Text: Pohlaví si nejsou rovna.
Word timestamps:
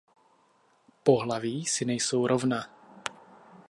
Pohlaví 1.03 1.65
si 1.65 1.85
nejsou 1.85 2.27
rovna. 2.27 2.67